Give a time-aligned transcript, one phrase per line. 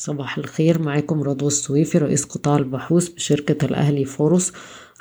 [0.00, 4.52] صباح الخير معاكم رضوى السويفي رئيس قطاع البحوث بشركة الأهلي فاروس.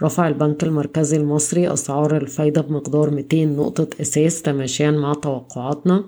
[0.04, 6.04] رفع البنك المركزي المصري أسعار الفايدة بمقدار 200 نقطة أساس تماشيا مع توقعاتنا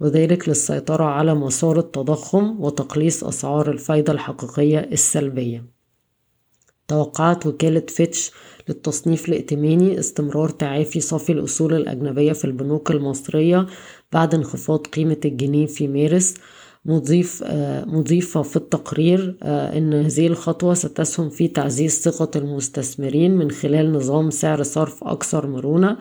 [0.00, 5.64] وذلك للسيطرة على مسار التضخم وتقليص أسعار الفايدة الحقيقية السلبية.
[6.88, 8.32] توقعت وكالة فيتش
[8.68, 13.66] للتصنيف الائتماني استمرار تعافي صافي الأصول الأجنبية في البنوك المصرية
[14.12, 16.34] بعد انخفاض قيمة الجنيه في مارس.
[16.86, 17.44] مضيف
[17.86, 24.62] مضيفة في التقرير أن هذه الخطوة ستسهم في تعزيز ثقة المستثمرين من خلال نظام سعر
[24.62, 25.96] صرف أكثر مرونة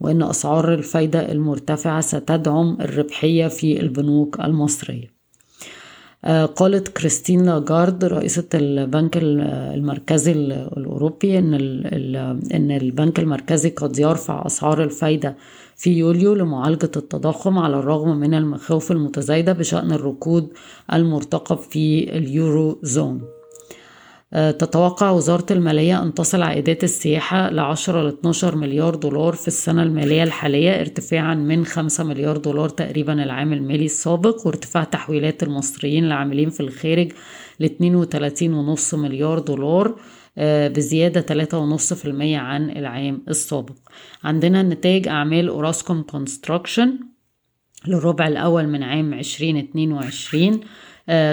[0.00, 5.13] وأن أسعار الفايدة المرتفعة ستدعم الربحية في البنوك المصرية.
[6.56, 11.54] قالت كريستين لاجارد رئيسة البنك المركزي الأوروبي إن
[12.54, 15.36] إن البنك المركزي قد يرفع أسعار الفايدة
[15.76, 20.48] في يوليو لمعالجة التضخم على الرغم من المخاوف المتزايدة بشأن الركود
[20.92, 23.20] المرتقب في اليورو زون.
[24.34, 30.22] تتوقع وزارة المالية أن تصل عائدات السياحة لعشرة ل 12 مليار دولار في السنة المالية
[30.22, 36.60] الحالية ارتفاعا من 5 مليار دولار تقريبا العام المالي السابق وارتفاع تحويلات المصريين العاملين في
[36.60, 37.12] الخارج
[37.60, 39.94] ل 32.5 مليار دولار
[40.68, 43.76] بزيادة 3.5% عن العام السابق.
[44.24, 46.98] عندنا نتائج أعمال أوراسكوم كونستراكشن
[47.86, 50.60] للربع الأول من عام 2022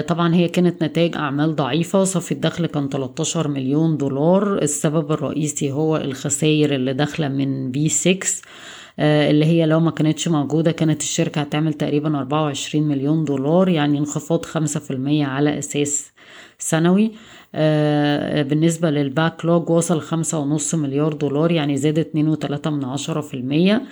[0.08, 4.58] طبعا هي كانت نتائج أعمال ضعيفة صافي الدخل كان 13 مليون دولار.
[4.58, 8.26] السبب الرئيسي هو الخسائر اللي داخلة من BESIX
[8.98, 14.44] اللي هي لو ما كانتش موجودة كانت الشركة هتعمل تقريبا 24 مليون دولار يعني انخفاض
[14.46, 14.48] 5%
[15.08, 16.11] على أساس
[16.58, 17.10] سنوي
[18.48, 23.34] بالنسبة لل backlog وصل خمسة ونص مليار دولار يعني زاد اتنين وتلاتة من عشرة في
[23.34, 23.82] المية.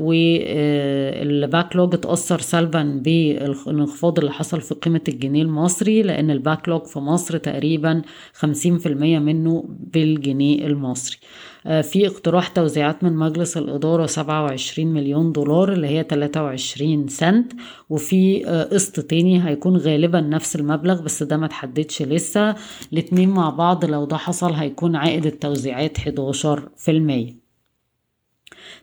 [0.00, 6.98] وال backlog اتأثر سلبا بالانخفاض اللي حصل في قيمة الجنيه المصري لأن ال backlog في
[6.98, 8.02] مصر تقريبا
[8.34, 11.16] خمسين في المية منه بالجنيه المصري.
[11.62, 17.52] في اقتراح توزيعات من مجلس الإدارة 27 مليون دولار اللي هي 23 سنت
[17.90, 22.54] وفي قسط تاني هيكون غالبا نفس المبلغ بس ده ما تحددش لسه.
[22.92, 27.34] الاتنين مع بعض لو ده حصل هيكون عائد التوزيعات 11%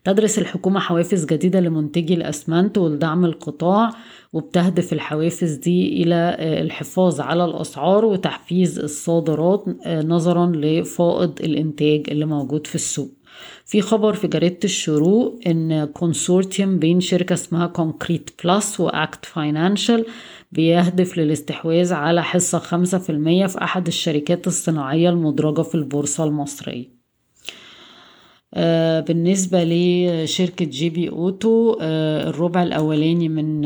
[0.04, 3.90] تدرس الحكومة حوافز جديدة لمنتجي الأسمنت ولدعم القطاع
[4.34, 12.76] وبتهدف الحوافز دي إلى الحفاظ على الأسعار وتحفيز الصادرات نظرا لفائض الإنتاج اللي موجود في
[12.76, 13.19] السوق.
[13.66, 20.06] في خبر في جريدة الشروق إن consortium بين شركة اسمها Concrete Plus و Act Financial
[20.52, 26.99] بيهدف للاستحواذ على حصة خمسة في المية في أحد الشركات الصناعية المدرجة في البورصة المصرية.
[29.08, 33.66] بالنسبة لشركة GB Auto الربع الأولاني من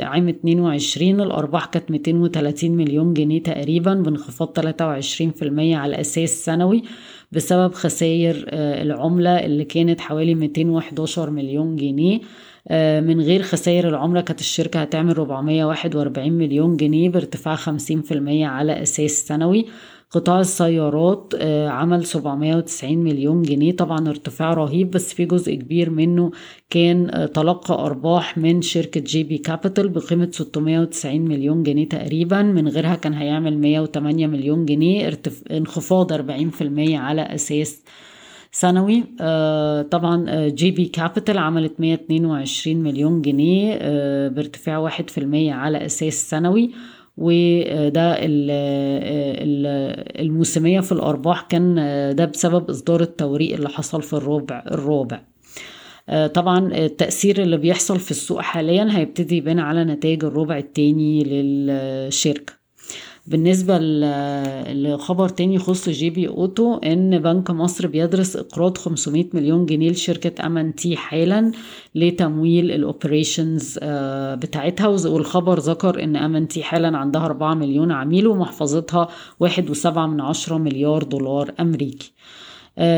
[0.00, 4.62] عام 22 الأرباح كانت 230 مليون جنيه تقريبا بانخفاض 23%
[5.58, 6.82] على أساس سنوي
[7.32, 12.20] بسبب خسائر العملة اللي كانت حوالي 211 مليون جنيه.
[13.00, 17.62] من غير خسائر العملة كانت الشركة هتعمل 441 مليون جنيه بارتفاع 50%
[18.28, 19.66] على أساس سنوي.
[20.12, 21.34] قطاع السيارات
[21.66, 23.76] عمل 790 مليون جنيه.
[23.76, 26.30] طبعا ارتفاع رهيب بس في جزء كبير منه
[26.70, 32.42] كان تلقى أرباح من شركة GB Capital بقيمة 690 مليون جنيه تقريبا.
[32.42, 35.20] من غيرها كان هيعمل 108 مليون جنيه
[35.50, 36.14] انخفاض 40%
[36.94, 37.82] على أساس
[38.52, 39.04] سنوي.
[39.90, 43.78] طبعا GB Capital عملت 122 مليون جنيه
[44.28, 46.70] بارتفاع واحد في المية على أساس سنوي.
[47.16, 48.16] وده
[50.20, 51.74] الموسمية في الأرباح كان
[52.16, 55.20] ده بسبب إصدار التوريق اللي حصل في الربع الرابع.
[56.34, 62.61] طبعا التأثير اللي بيحصل في السوق حاليا هيبتدي يبان على نتائج الربع التاني للشركة.
[63.26, 63.78] بالنسبة
[64.72, 70.96] لخبر تاني يخص GB Auto إن بنك مصر بيدرس إقراض 500 مليون جنيه لشركة MNT
[70.96, 71.52] حالا
[71.94, 73.78] لتمويل ال operations
[74.42, 74.86] بتاعتها.
[74.86, 79.08] والخبر ذكر إن MNT حالا عندها 4 مليون عميل ومحفظتها
[79.40, 82.12] واحد وسبعة من عشرة مليار دولار أمريكي.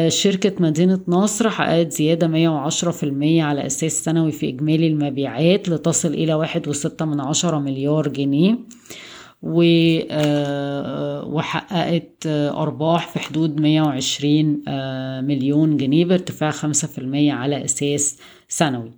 [0.08, 6.68] شركة مدينة نصر حققت زيادة 110% على أساس سنوي في إجمالي المبيعات لتصل إلى واحد
[6.68, 8.58] وستة من عشرة مليار جنيه.
[11.34, 14.62] وحققت أرباح في حدود 120
[15.24, 18.18] مليون جنيه بارتفاع 5% على أساس
[18.48, 18.92] سنوي.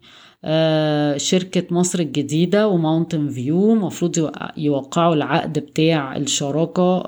[1.19, 7.03] شركة مصر الجديدة وماونتن فيو مفروض يوقعوا العقد بتاع الشراكة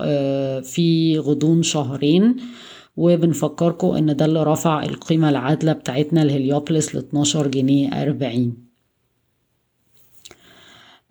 [0.60, 2.36] في غضون شهرين.
[2.96, 8.56] وبنفكركم إن ده اللي رفع القيمة العادلة بتاعتنا لهليوبلس ل 12 جنيه 40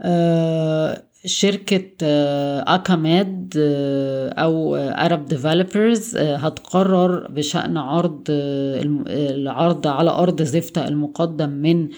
[0.01, 2.05] آه شركة
[2.75, 3.53] ACAMD
[4.37, 11.89] أو Arab Developers هتقرر بشأن عرض العرض على أرض زفتة المقدم من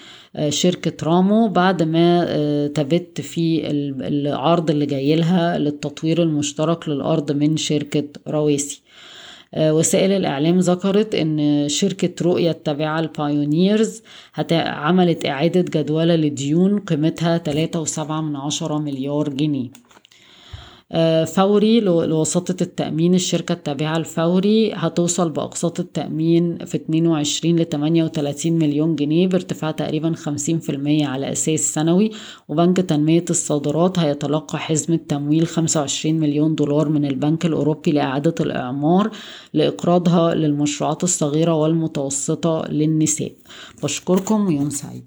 [0.48, 2.24] شركة رامو بعد ما
[2.66, 3.70] تبت في
[4.08, 8.82] العرض اللي جاي لها للتطوير المشترك للأرض من شركة رويسي
[9.58, 14.02] وسائل الإعلام ذكرت إن شركة رؤية التابعة ل Pioneers
[14.52, 19.68] عملت إعادة جدولة لديون قيمتها 3.7 مليار جنيه.
[21.26, 29.26] فوري لوساطة التأمين الشركة التابعة الفوري هتوصل بأقساط التأمين في 22 ل 38 مليون جنيه
[29.26, 30.22] بارتفاع تقريبا 50%
[31.02, 32.10] على أساس سنوي
[32.48, 39.10] وبنك تنمية الصادرات هيتلقى حزمة تمويل 25 مليون دولار من البنك الأوروبي لإعادة الإعمار
[39.54, 43.32] لإقراضها للمشروعات الصغيرة والمتوسطة للنساء.
[43.82, 45.04] بشكركم ويوم سعيد.